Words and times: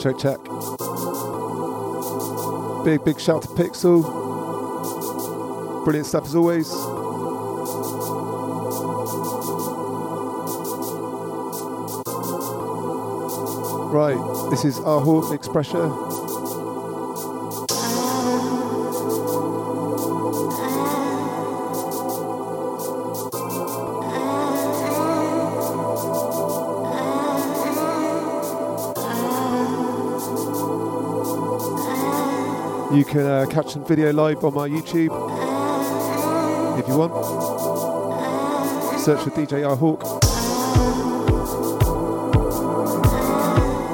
Check, 0.00 0.16
check. 0.18 0.38
Big, 2.84 3.04
big 3.04 3.20
shout 3.20 3.42
to 3.42 3.48
Pixel. 3.48 4.04
Brilliant 5.84 6.06
stuff 6.06 6.26
as 6.26 6.34
always. 6.36 6.72
Right, 13.92 14.50
this 14.50 14.64
is 14.64 14.78
our 14.80 15.00
Hawk 15.00 15.32
Expressure. 15.32 15.88
You 32.98 33.04
can 33.04 33.20
uh, 33.20 33.46
catch 33.48 33.74
some 33.74 33.84
video 33.84 34.12
live 34.12 34.44
on 34.44 34.54
my 34.54 34.68
YouTube 34.68 35.12
if 36.80 36.88
you 36.88 36.98
want. 36.98 37.12
Search 39.00 39.20
for 39.22 39.30
DJ 39.30 39.64
R 39.64 39.76
Hawk. 39.76 40.02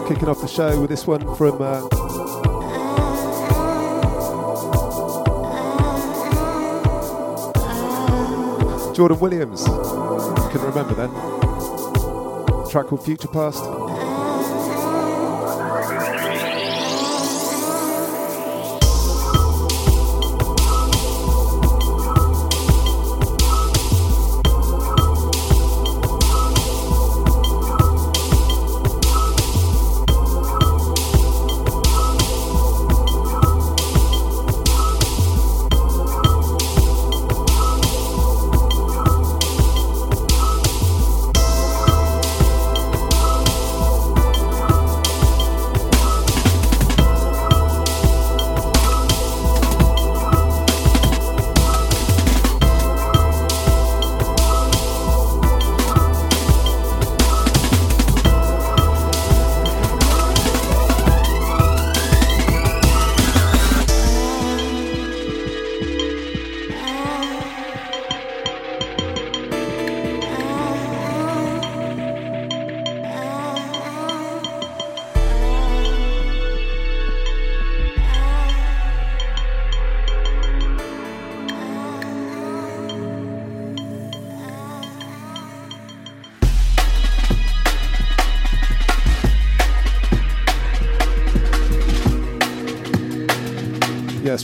Kicking 0.08 0.26
off 0.26 0.40
the 0.40 0.48
show 0.48 0.80
with 0.80 0.88
this 0.88 1.06
one 1.06 1.20
from 1.36 1.58
uh, 1.60 1.82
Jordan 8.94 9.20
Williams. 9.20 9.64
Couldn't 9.64 10.66
remember 10.66 10.94
then. 10.94 11.10
track 12.70 12.86
called 12.86 13.04
Future 13.04 13.28
Past. 13.28 13.83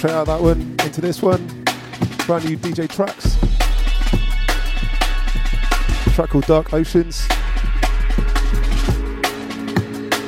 Straight 0.00 0.15
out 0.15 0.27
that 0.28 0.41
one 0.41 0.62
into 0.83 1.03
this 1.03 1.21
one. 1.21 1.47
Brand 2.27 2.47
new 2.47 2.56
DJ 2.56 2.88
tracks. 2.88 3.37
track 6.15 6.31
called 6.31 6.47
Dark 6.47 6.72
Oceans. 6.72 7.28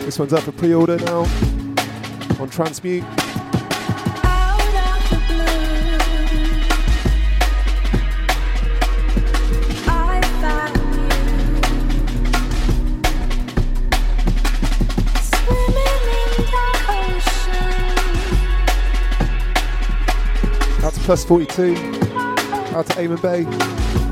This 0.04 0.18
one's 0.18 0.34
up 0.34 0.42
for 0.42 0.52
pre-order 0.52 0.98
now 0.98 1.20
on 2.38 2.50
Transmute. 2.50 3.21
Plus 21.02 21.24
42. 21.24 21.74
Out 22.74 22.86
to 22.86 22.94
Eamon 22.94 23.20
Bay. 23.20 24.11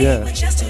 Yeah. 0.00 0.24
Just 0.32 0.62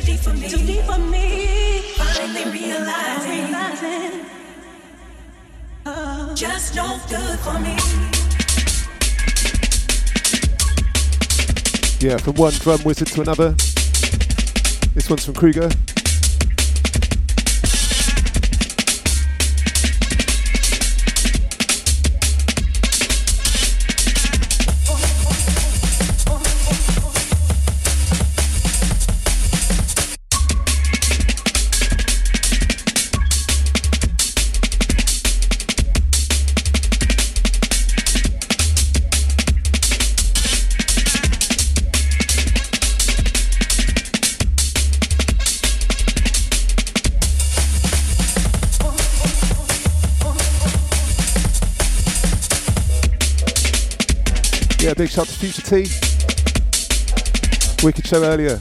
no 6.74 6.98
good 7.08 7.38
for 7.38 7.54
me. 7.60 7.76
Yeah, 12.00 12.16
from 12.16 12.34
one 12.34 12.52
drum 12.54 12.82
wizard 12.82 13.06
to 13.08 13.20
another. 13.20 13.50
This 14.94 15.08
one's 15.08 15.24
from 15.24 15.34
Kruger. 15.34 15.70
Big 55.00 55.08
shout 55.08 55.26
to 55.26 55.32
Future 55.32 55.62
T. 55.62 55.76
Wicked 57.82 58.06
show 58.06 58.22
earlier. 58.22 58.60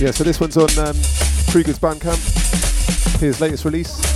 Yeah, 0.00 0.10
so 0.10 0.24
this 0.24 0.40
one's 0.40 0.56
on 0.56 0.64
um, 0.80 0.96
Bandcamp. 1.78 3.20
His 3.20 3.40
latest 3.40 3.64
release. 3.64 4.09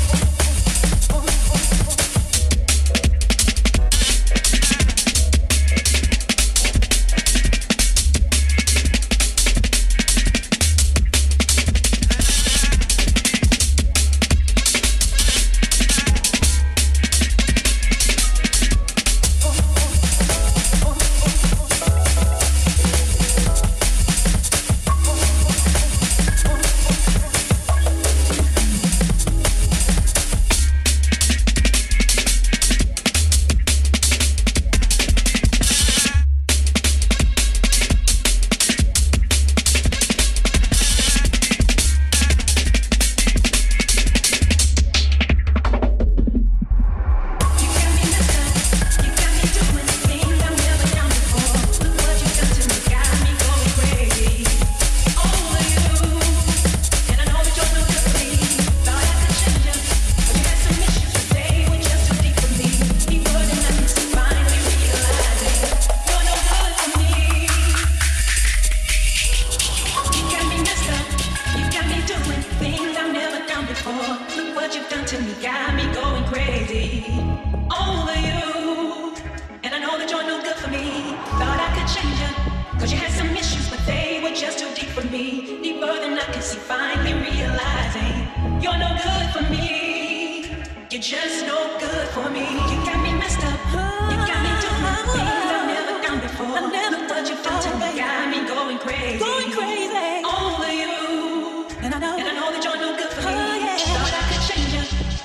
for 92.15 92.31
me. 92.31 92.47
You 92.71 92.79
got 92.87 93.03
me 93.03 93.13
messed 93.19 93.43
up. 93.43 93.59
You 94.07 94.17
got 94.23 94.39
me 94.47 94.53
doing 94.63 95.07
things 95.19 95.51
I've 95.51 95.67
never 95.67 95.95
done 95.99 96.21
before. 96.23 96.47
I 96.47 96.71
never 96.71 96.95
Look 96.95 97.11
what 97.11 97.29
you've 97.29 97.43
done 97.43 97.61
to 97.61 97.71
me. 97.75 97.91
Got 97.99 98.31
me 98.31 98.41
going 98.47 98.79
crazy. 98.79 99.19
Going 99.19 99.51
crazy. 99.51 100.23
Over 100.23 100.71
you. 100.71 101.67
And 101.83 101.91
I 101.93 101.99
know. 101.99 102.15
And 102.15 102.29
I 102.31 102.35
know 102.39 102.49
that 102.55 102.63
you're 102.63 102.79
no 102.79 102.95
good 102.95 103.11
for 103.11 103.27
me. 103.27 103.35
Oh, 103.35 103.59
yeah. 103.59 103.99
Thought 103.99 104.15
I 104.15 104.25
could 104.31 104.43
change 104.47 104.71
you. 104.79 104.85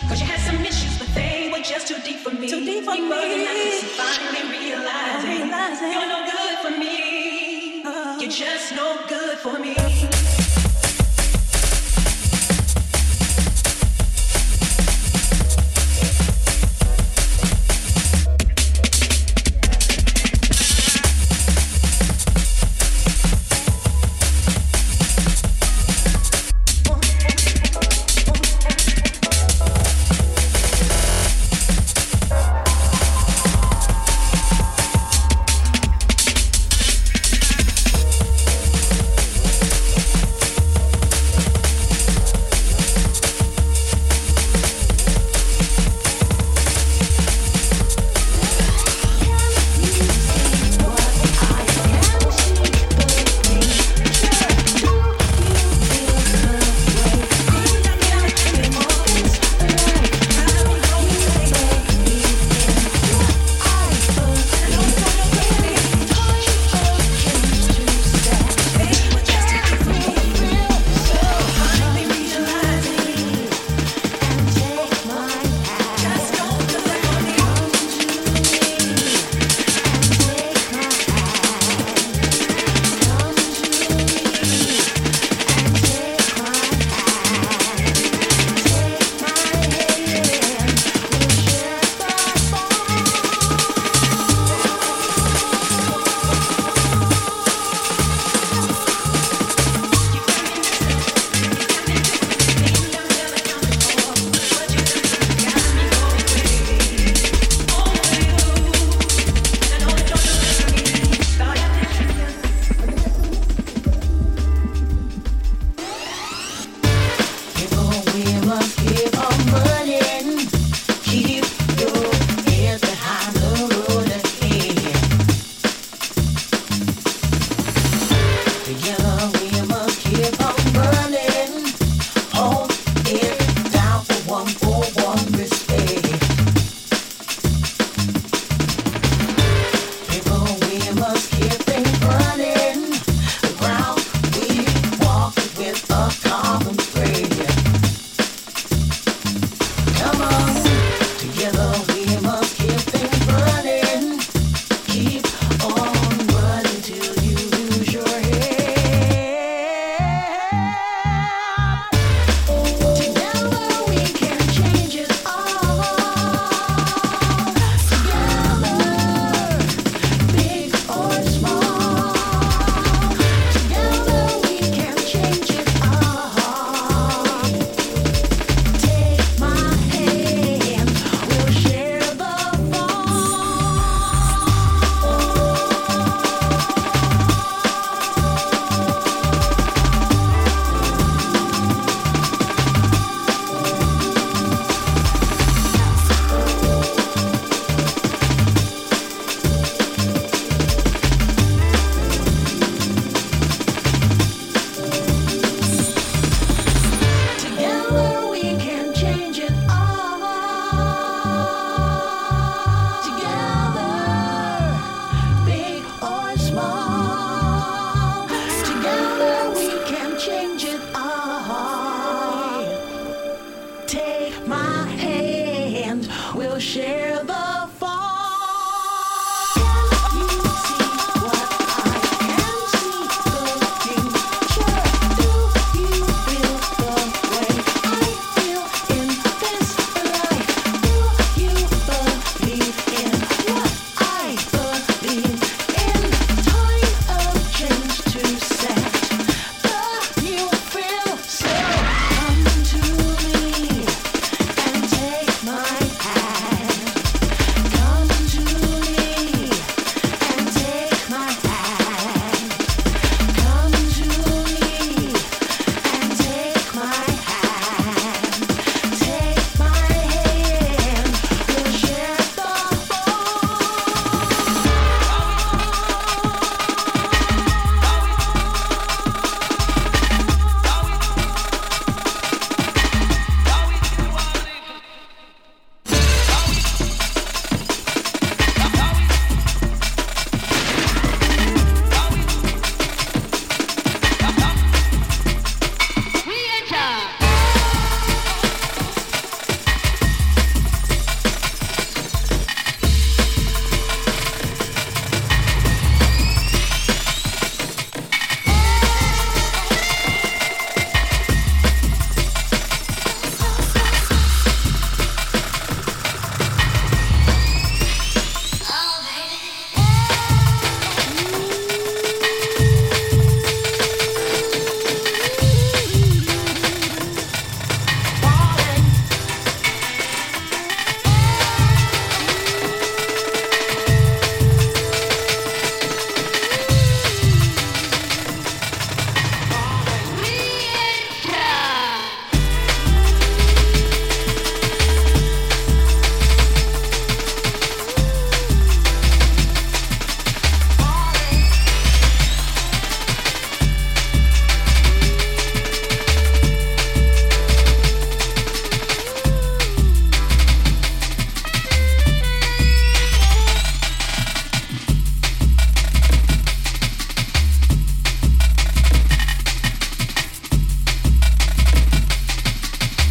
Cause 0.09 0.19
you 0.19 0.25
had 0.25 0.41
some 0.41 0.65
issues, 0.65 0.97
but 0.97 1.09
they 1.13 1.51
were 1.53 1.61
just 1.61 1.87
too 1.87 1.99
deep 2.03 2.25
for 2.25 2.33
me. 2.33 2.49
Too 2.49 2.65
deep 2.65 2.83
for 2.83 2.95
you 2.95 3.05
me. 3.05 3.13
Bugging 3.13 3.45
out, 3.45 3.57
just 3.69 3.85
finally 3.93 4.43
realizing, 4.49 5.45
realizing 5.45 5.91
you're 5.93 6.09
no 6.09 6.19
good 6.25 6.55
for 6.63 6.73
me. 6.73 7.83
Oh. 7.85 8.17
You're 8.19 8.31
just 8.31 8.73
no 8.75 8.97
good 9.07 9.37
for 9.37 9.59
me. 9.59 9.77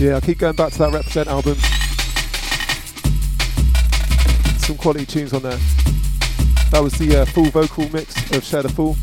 Yeah, 0.08 0.16
I 0.16 0.20
keep 0.20 0.38
going 0.38 0.56
back 0.56 0.72
to 0.72 0.78
that 0.78 0.90
Reprazent 0.90 1.26
album. 1.26 1.54
Some 4.58 4.78
quality 4.78 5.04
tunes 5.04 5.34
on 5.34 5.42
there. 5.42 5.58
That 6.70 6.80
was 6.82 6.94
the 6.94 7.14
uh, 7.14 7.24
full 7.26 7.50
vocal 7.50 7.86
mix 7.90 8.16
of 8.34 8.42
Share 8.42 8.62
the 8.62 8.70
Fall. 8.70 8.96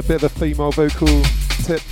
A 0.00 0.02
bit 0.02 0.22
of 0.22 0.24
a 0.24 0.28
female 0.40 0.70
vocal 0.70 1.22
tip. 1.64 1.82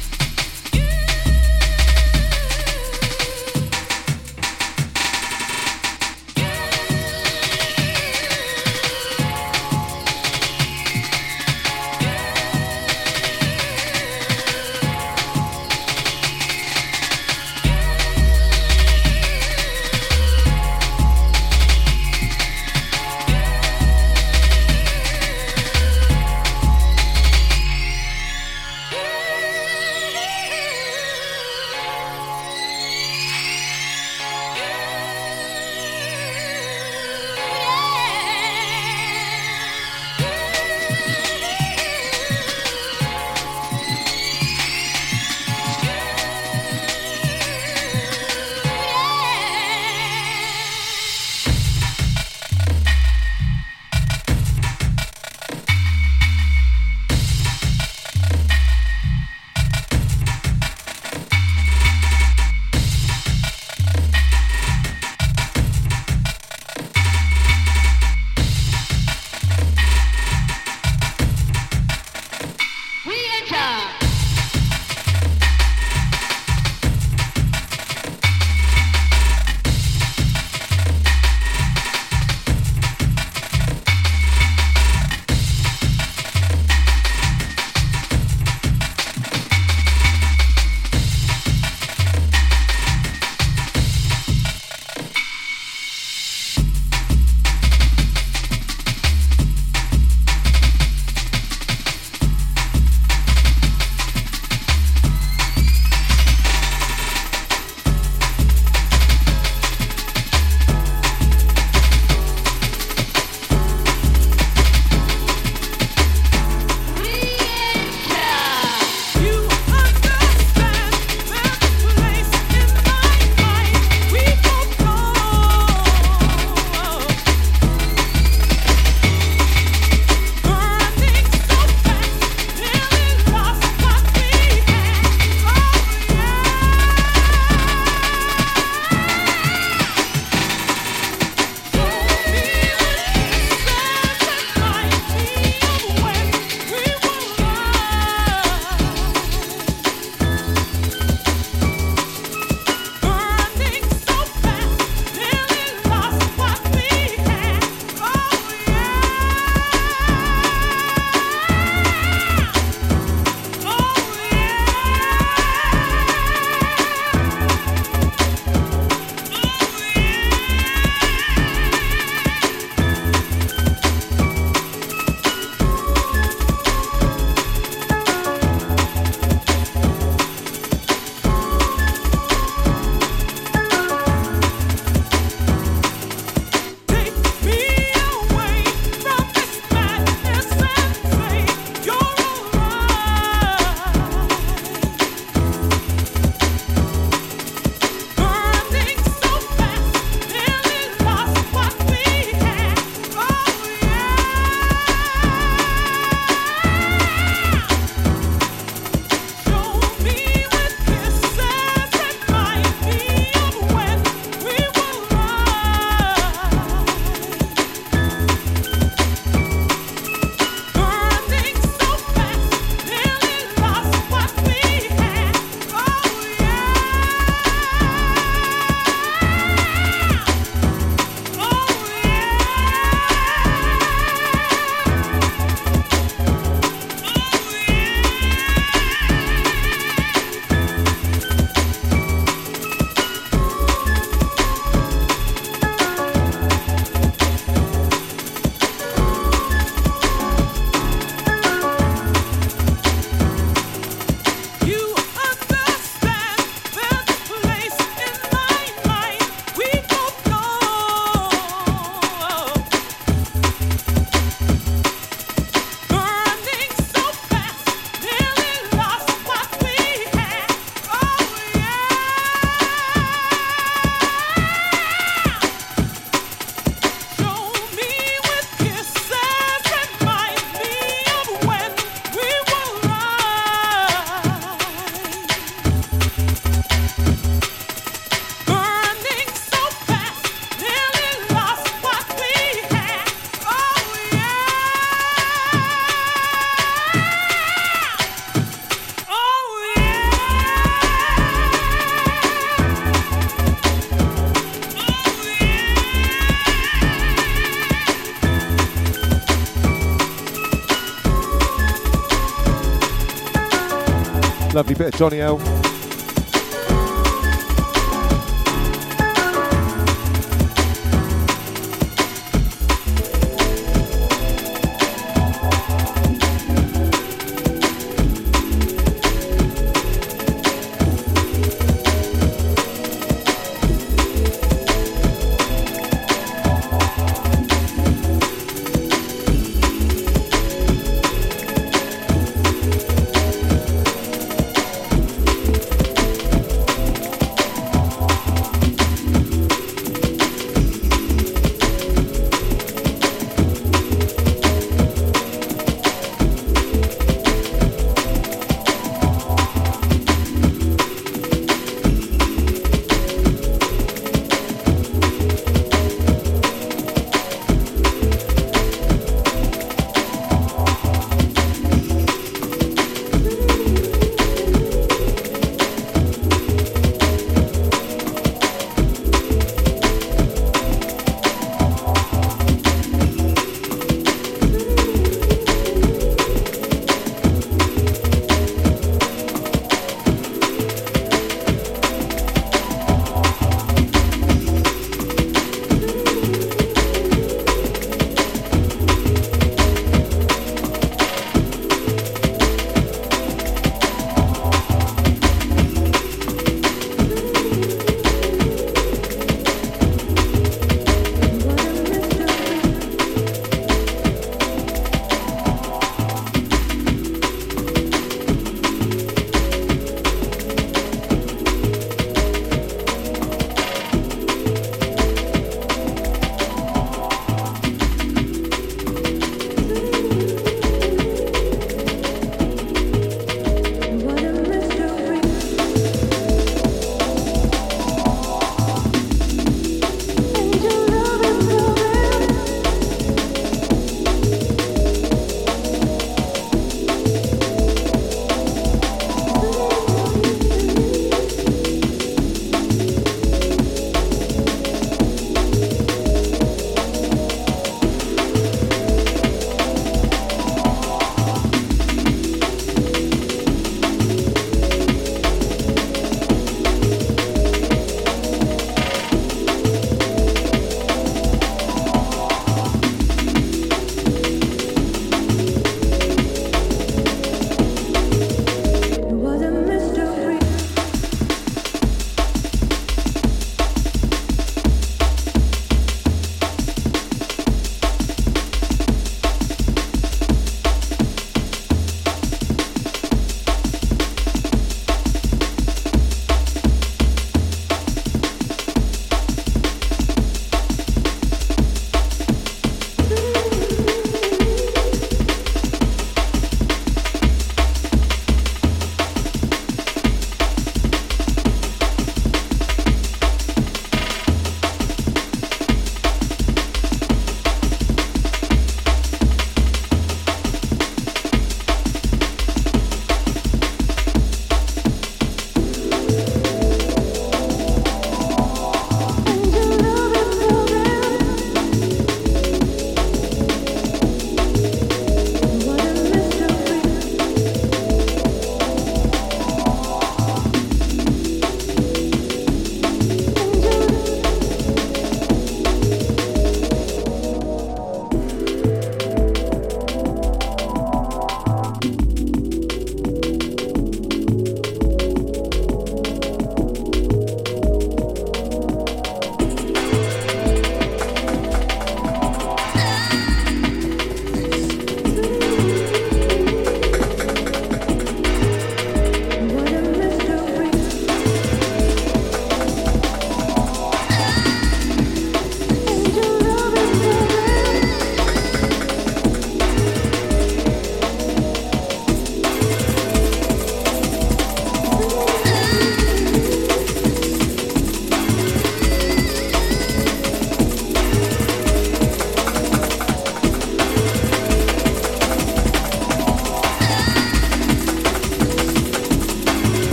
Bit 314.90 314.94
of 314.94 314.98
Johnny 314.98 315.20
L. 315.20 315.77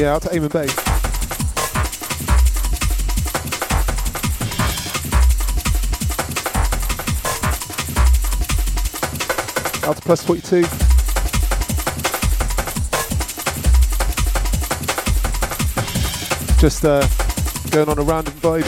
Yeah, 0.00 0.14
out 0.14 0.22
to 0.22 0.28
Eamon 0.30 0.50
Bay. 0.50 0.64
Out 9.86 9.96
to 9.96 10.00
plus 10.00 10.22
42. 10.22 10.62
Just 16.58 16.86
uh, 16.86 17.06
going 17.70 17.90
on 17.90 17.98
a 17.98 18.02
random 18.02 18.32
vibe. 18.40 18.64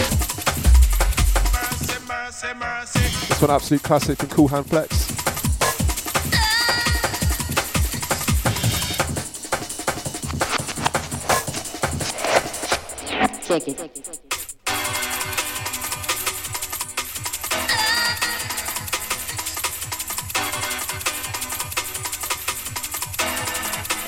This 3.29 3.41
one 3.41 3.51
absolute 3.51 3.83
classic 3.83 4.19
from 4.19 4.29
Cool 4.29 4.49
Hand 4.49 4.67
Flex. 4.67 5.02
Check 13.53 13.69
it. 13.69 13.79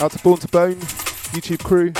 Out 0.00 0.12
to 0.12 0.18
Born 0.22 0.38
to 0.38 0.48
Bone, 0.48 0.76
YouTube 1.34 1.62
crew. 1.62 1.92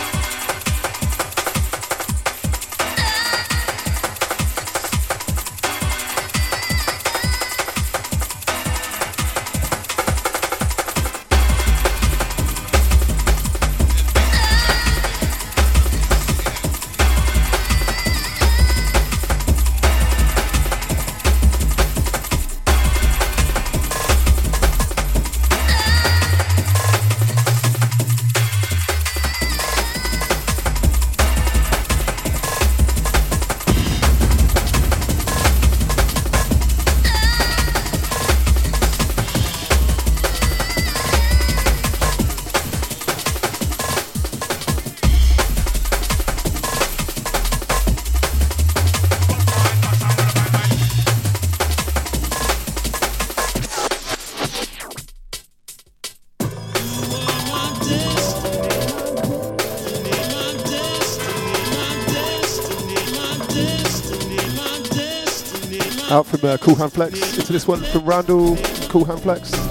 From 66.39 66.51
uh, 66.51 66.57
Cool 66.57 66.75
Hand 66.75 66.93
Flex 66.93 67.39
into 67.39 67.53
this 67.53 67.67
one 67.67 67.83
from 67.83 68.05
Randall, 68.05 68.57
Cool 68.89 69.05
Hand 69.05 69.21
Flex. 69.21 69.64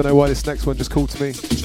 I 0.00 0.02
don't 0.02 0.12
know 0.12 0.16
why 0.16 0.28
this 0.28 0.46
next 0.46 0.64
one 0.64 0.78
just 0.78 0.90
called 0.90 1.10
to 1.10 1.22
me. 1.22 1.59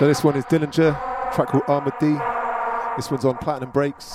So 0.00 0.06
this 0.06 0.24
one 0.24 0.34
is 0.34 0.46
Dillinja, 0.46 0.98
track 1.34 1.48
called 1.48 1.64
Armored 1.68 1.92
D. 2.00 2.16
This 2.96 3.10
one's 3.10 3.26
on 3.26 3.36
Platinum 3.36 3.68
Breaks. 3.68 4.09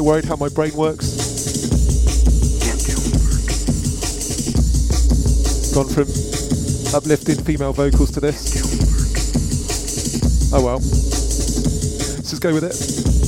Bit 0.00 0.06
worried 0.06 0.24
how 0.24 0.36
my 0.36 0.48
brain 0.48 0.74
works. 0.74 1.06
Gone 5.74 5.88
from 5.88 6.08
uplifting 6.94 7.44
female 7.44 7.74
vocals 7.74 8.10
to 8.12 8.20
this. 8.20 8.54
Oh 10.54 10.64
well. 10.64 10.78
Let's 10.78 12.30
just 12.30 12.40
go 12.40 12.54
with 12.54 12.64
it. 12.64 13.19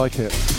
like 0.00 0.18
it. 0.18 0.49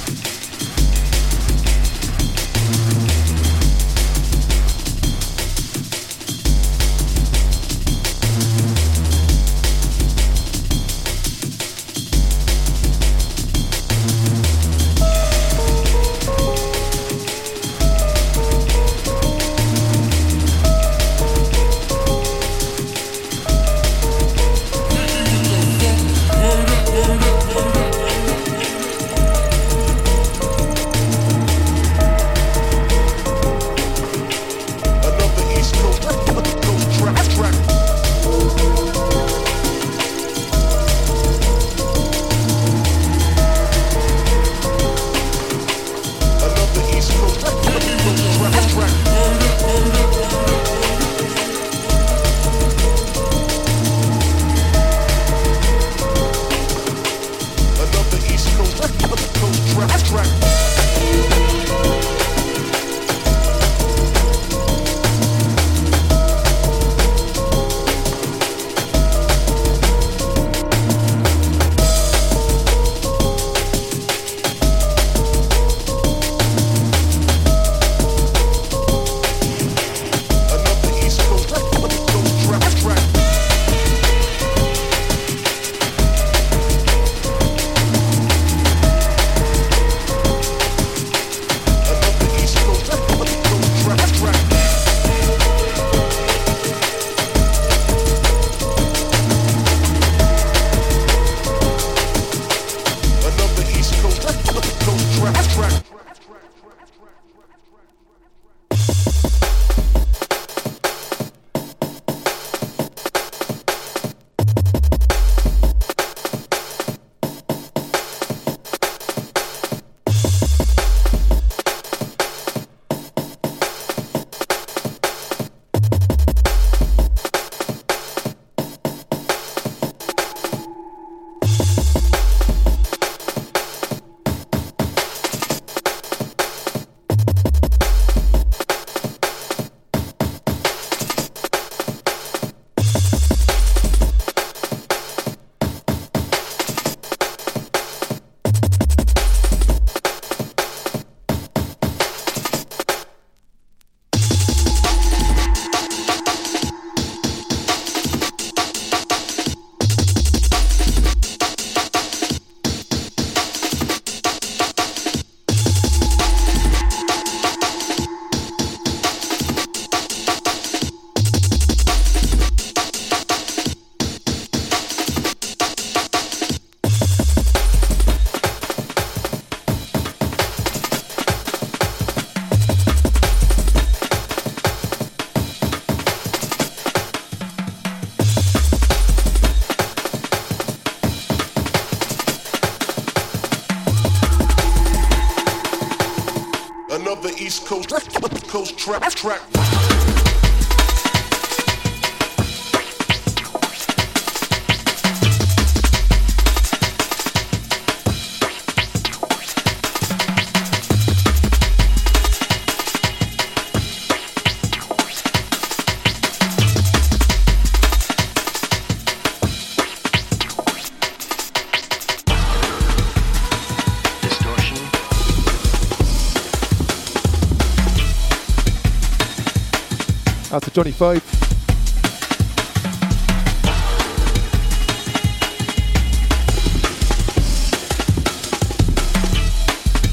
25. 230.74 231.42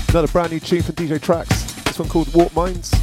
Another 0.08 0.26
brand 0.28 0.50
new 0.50 0.58
tune 0.58 0.82
from 0.82 0.94
DJ 0.96 1.20
Tracks. 1.20 1.62
This 1.84 1.98
one 1.98 2.08
called 2.08 2.34
Warp 2.34 2.54
Minds. 2.56 2.97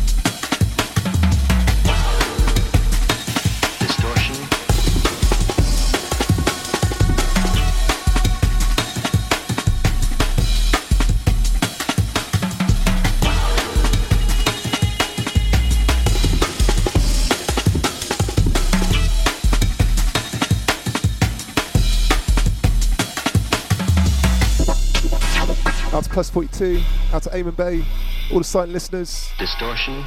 Plus 26.15 26.29
42, 26.29 26.81
out 27.11 27.23
to 27.23 27.37
Amon 27.37 27.53
Bay, 27.55 27.83
all 28.31 28.37
the 28.37 28.45
silent 28.45 28.71
listeners. 28.71 29.33
Distortion. 29.37 30.05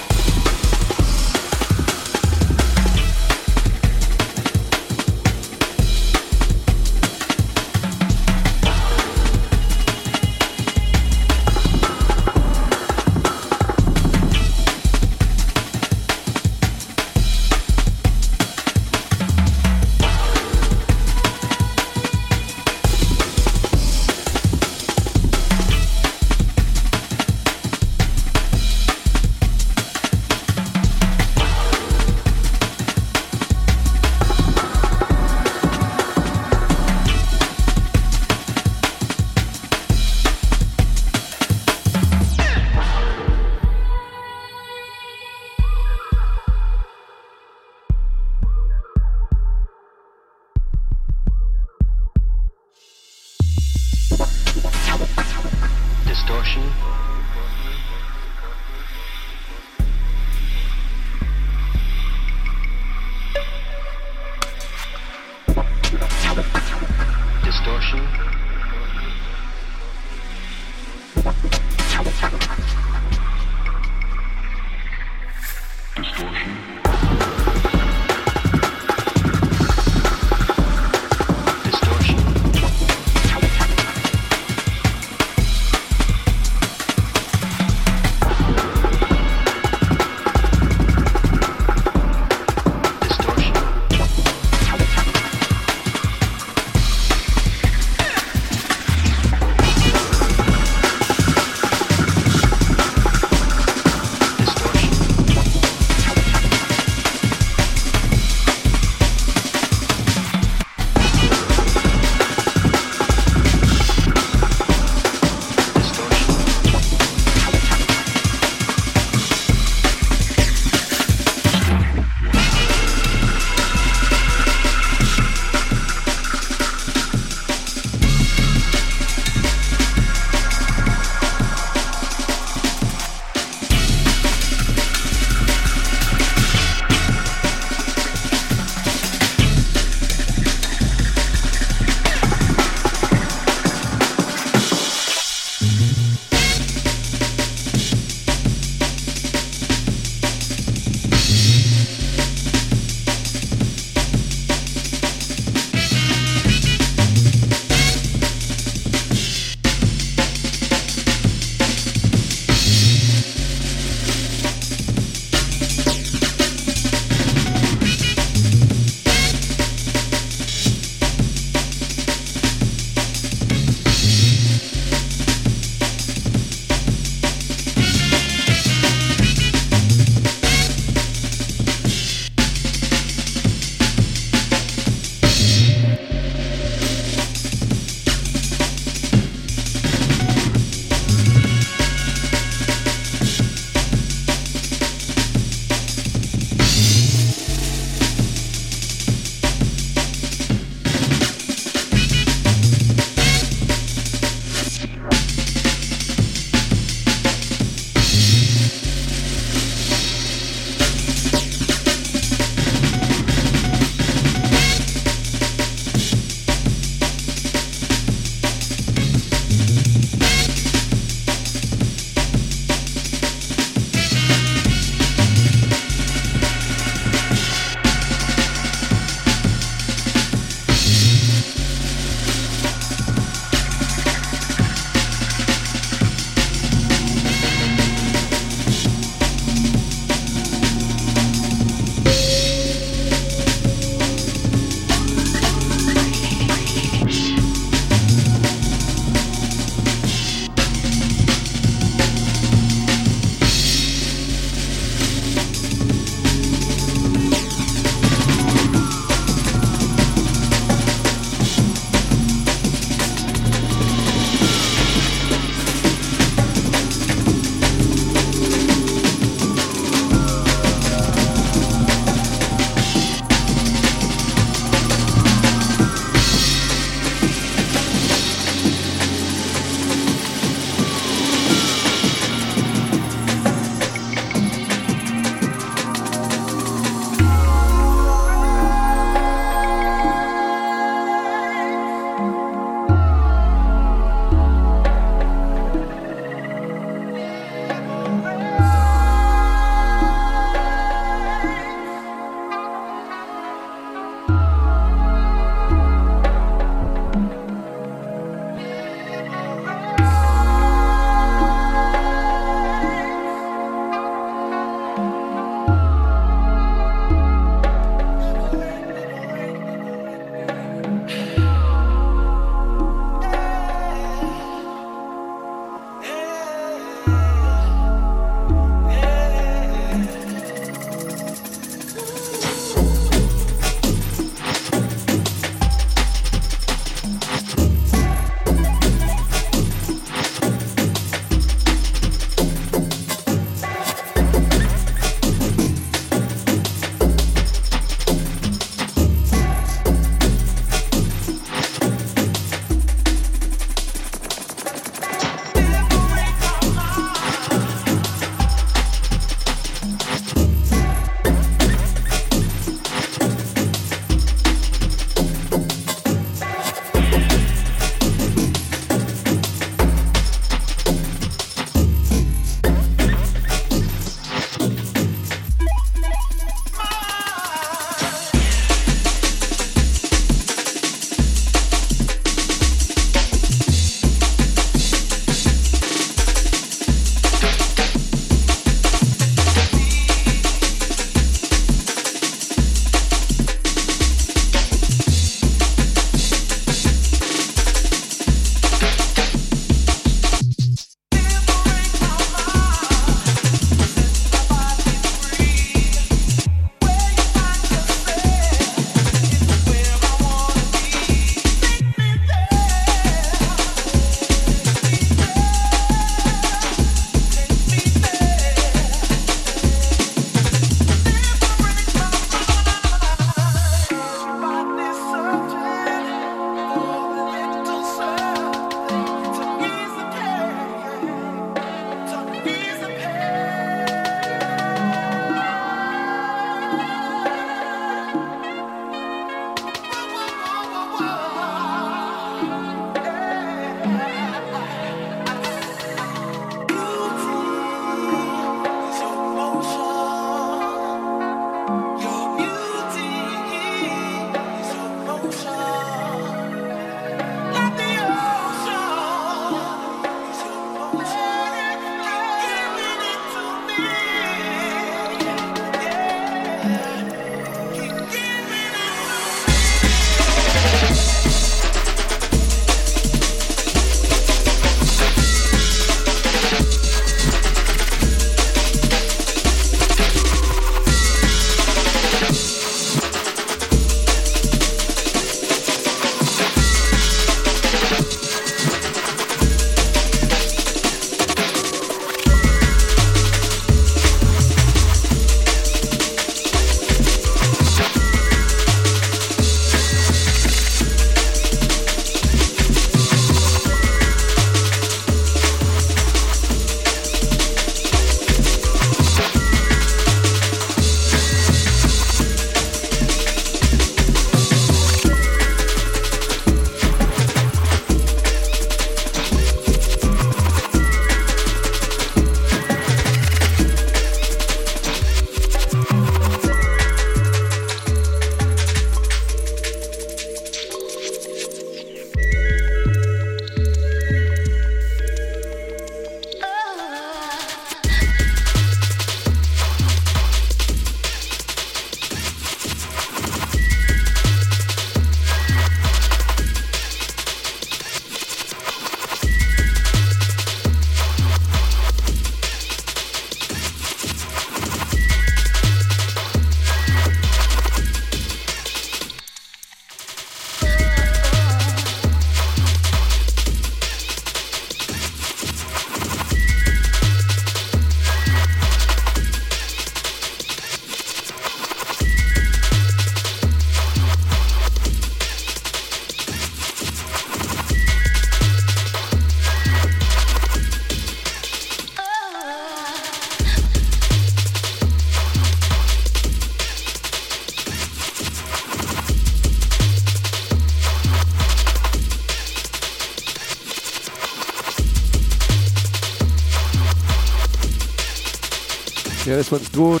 Yeah, 599.26 599.36
this 599.36 599.52
one's 599.52 599.68
Gord. 599.68 600.00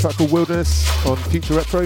Track 0.00 0.16
called 0.16 0.32
Wilderness 0.32 1.06
on 1.06 1.16
Future 1.16 1.52
Retro. 1.52 1.82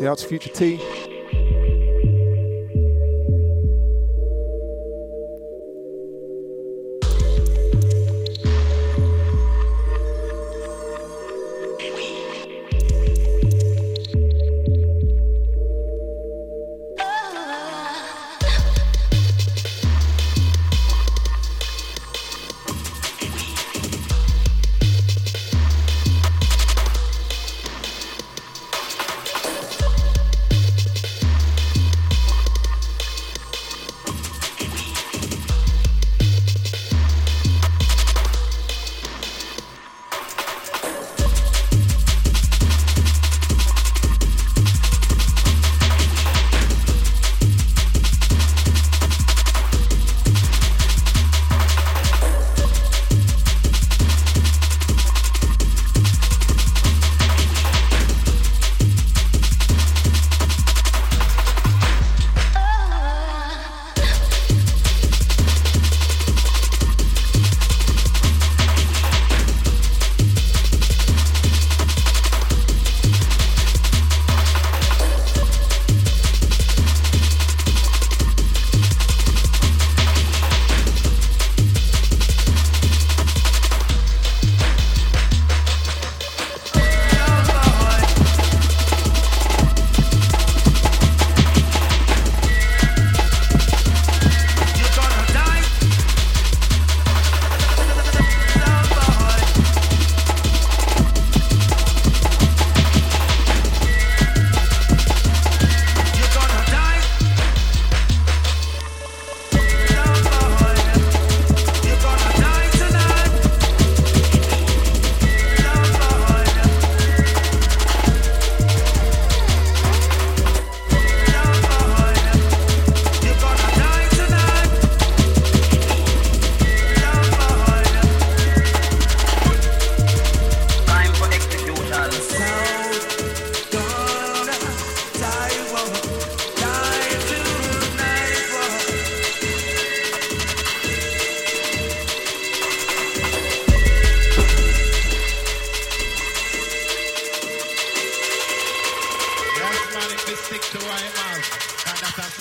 Yeah, 0.00 0.12
it's 0.12 0.24
Future 0.24 0.50
T. 0.50 1.05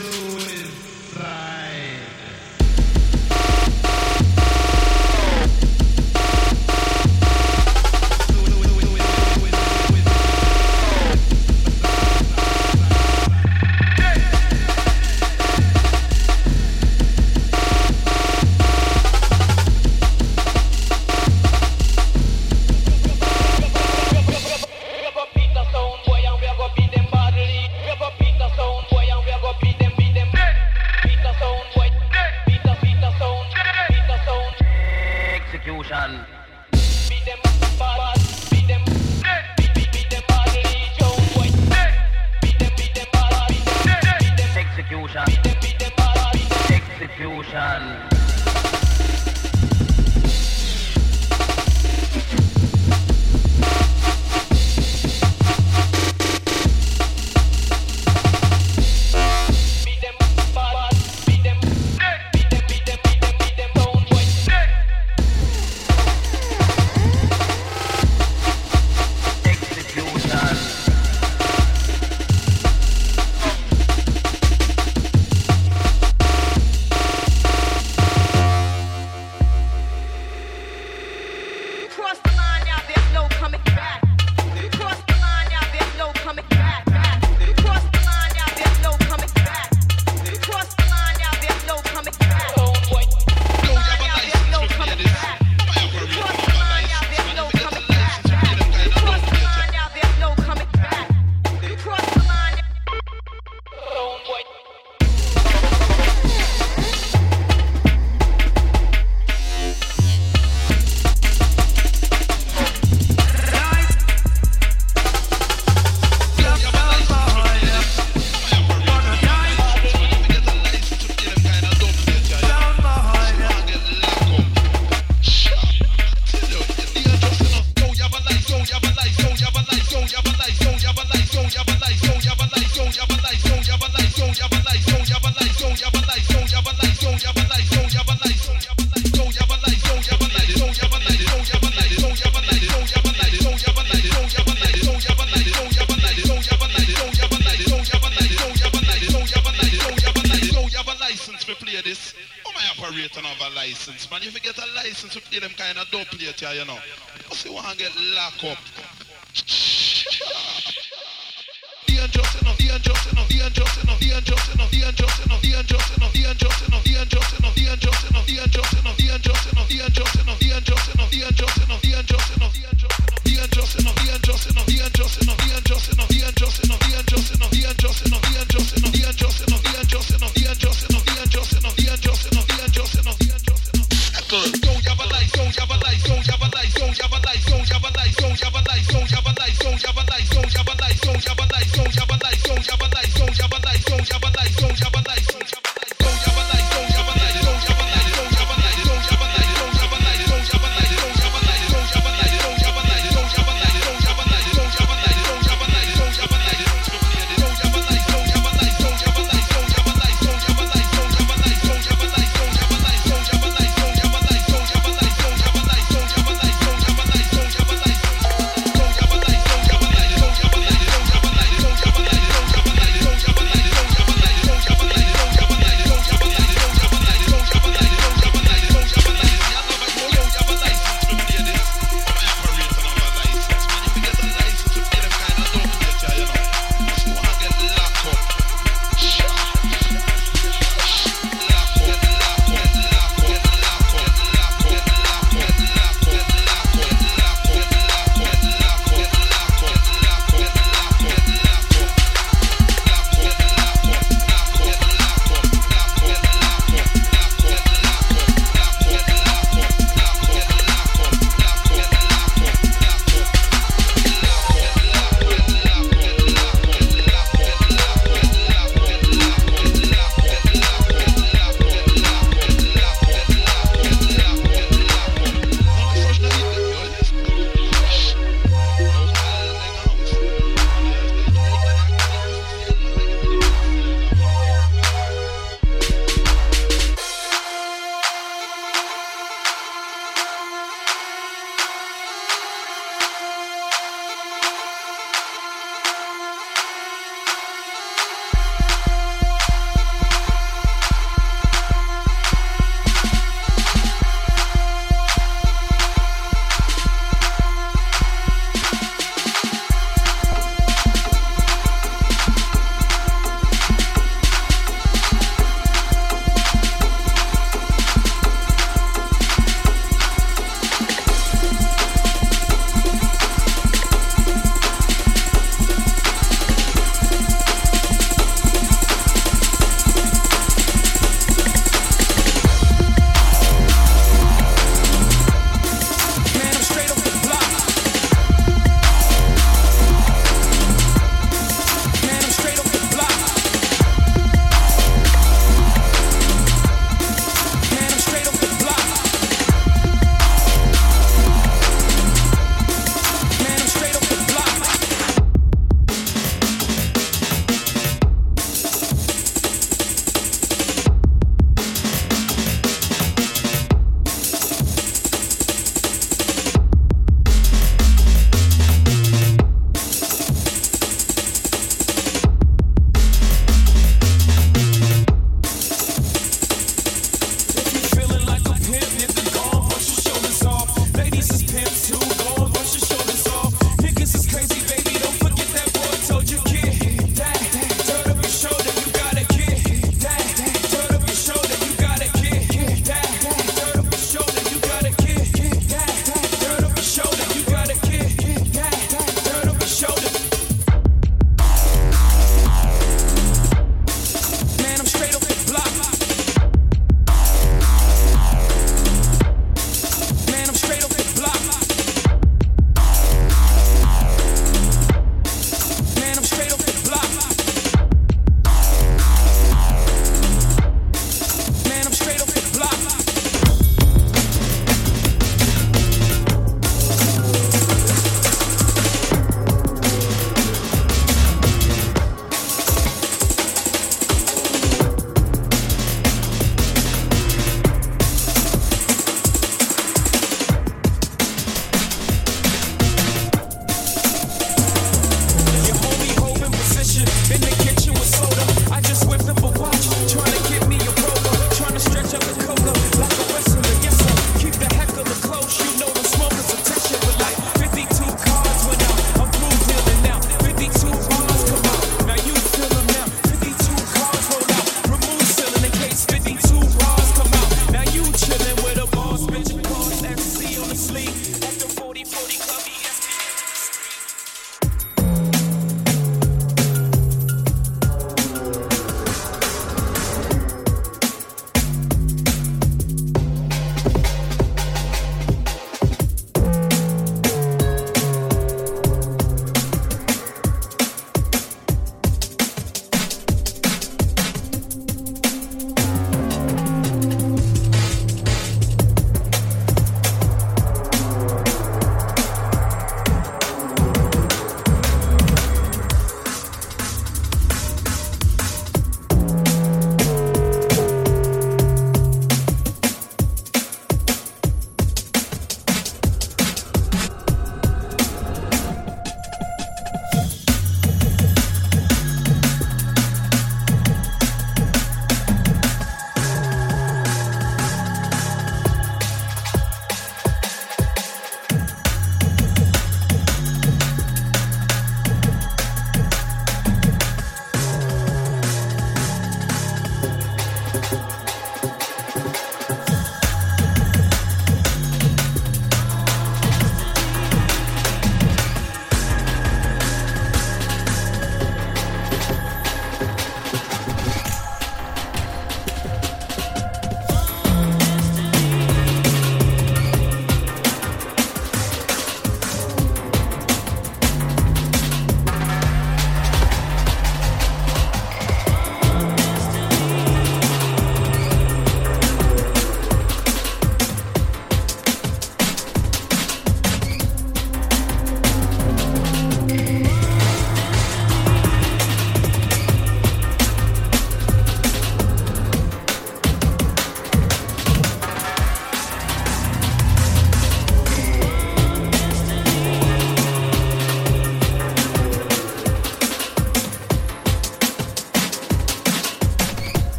do 0.00 0.06
it. 0.38 0.59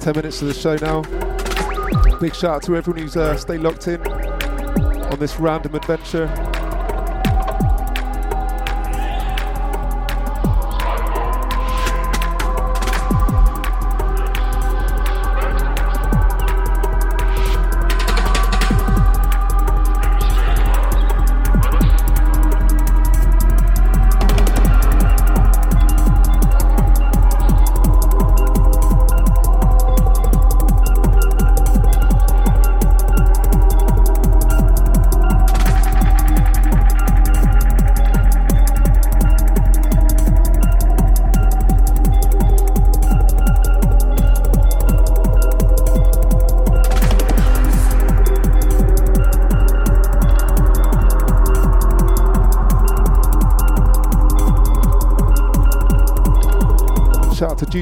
Last 0.00 0.14
10 0.14 0.16
minutes 0.16 0.42
of 0.42 0.48
the 0.48 0.54
show 0.54 0.76
now. 0.76 1.02
Big 2.18 2.34
shout 2.34 2.56
out 2.56 2.62
to 2.62 2.76
everyone 2.76 3.02
who's 3.02 3.16
uh, 3.16 3.36
stayed 3.36 3.60
locked 3.60 3.86
in 3.88 4.00
on 4.06 5.18
this 5.18 5.38
random 5.38 5.74
adventure. 5.74 6.49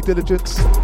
Diligence. 0.09 0.78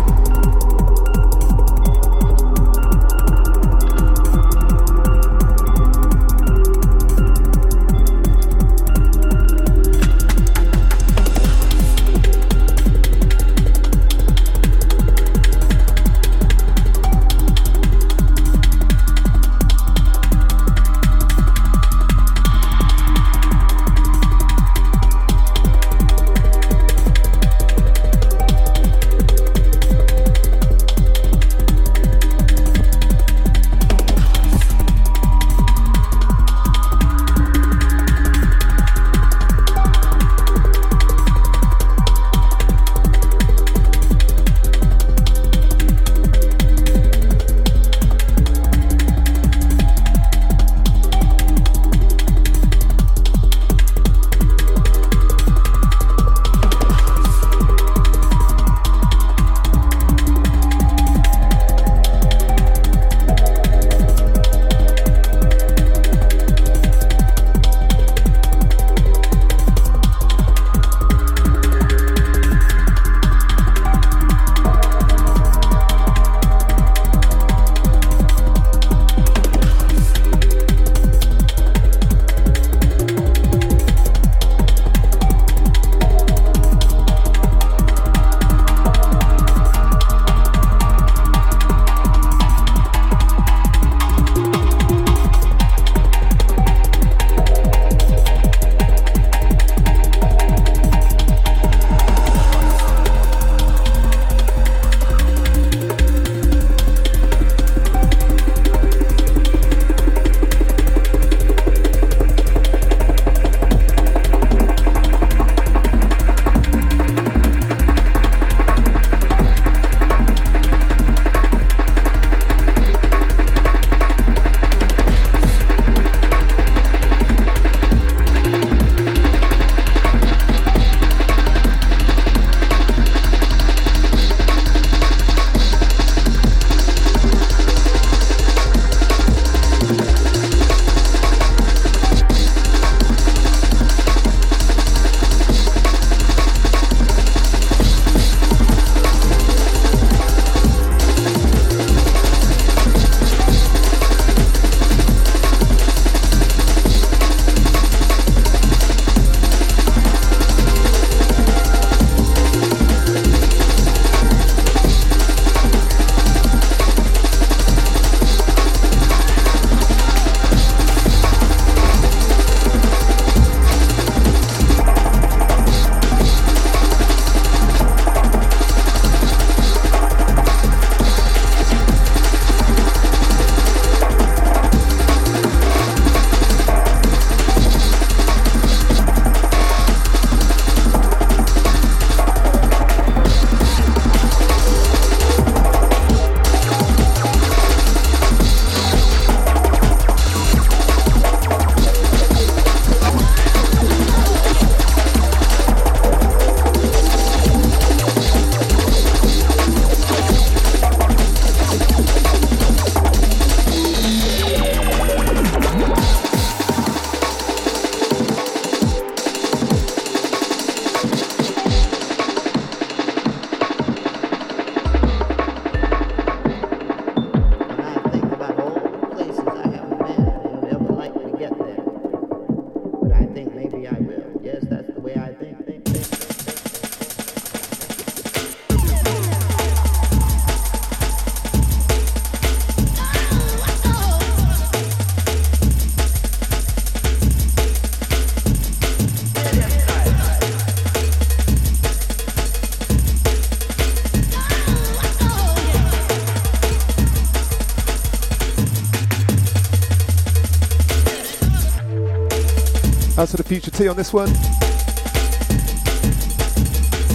T 263.74 263.88
on 263.88 263.96
this 263.96 264.12
one. 264.12 264.28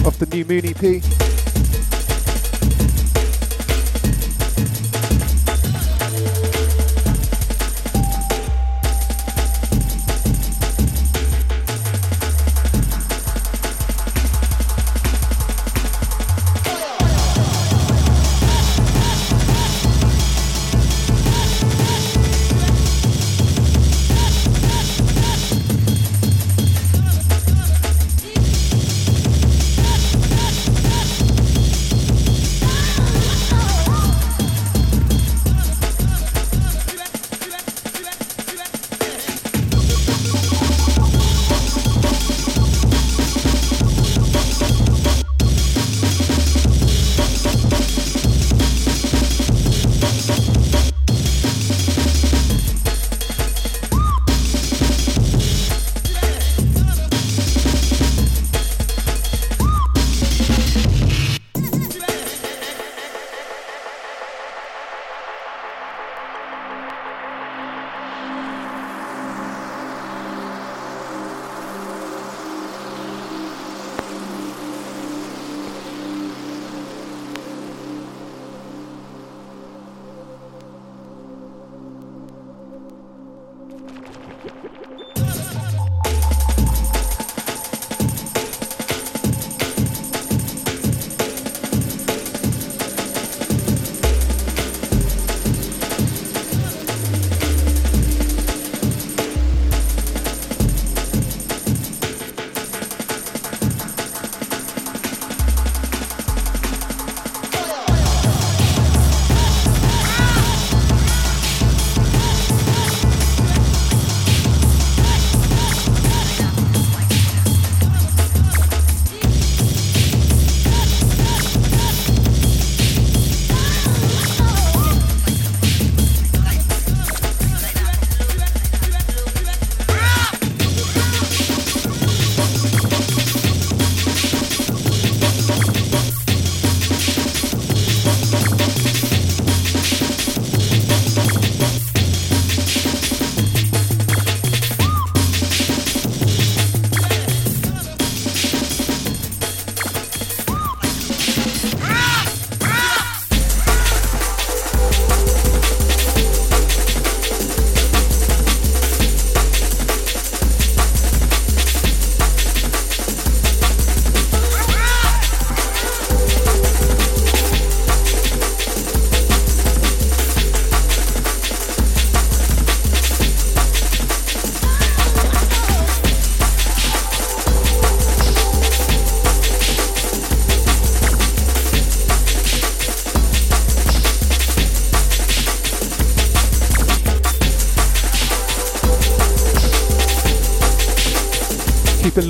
Off 0.04 0.18
the 0.18 0.28
new 0.30 0.44
Moon 0.44 0.66
EP. 0.66 1.29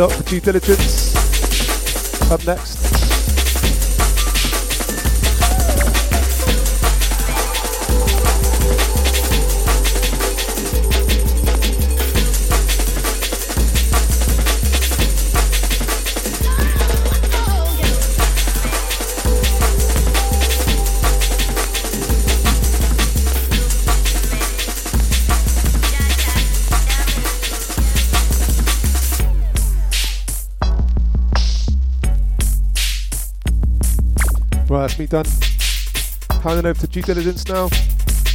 Locked 0.01 0.15
for 0.15 0.23
due 0.23 0.41
diligence. 0.41 1.15
Up 2.33 2.43
next. 2.47 2.90
Me 35.01 35.07
done. 35.07 35.25
Handing 36.43 36.67
over 36.67 36.79
to 36.81 36.87
due 36.87 37.01
diligence 37.01 37.49
now. 37.49 37.69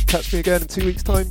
Catch 0.08 0.34
me 0.34 0.40
again 0.40 0.62
in 0.62 0.68
two 0.68 0.86
weeks' 0.86 1.04
time. 1.04 1.30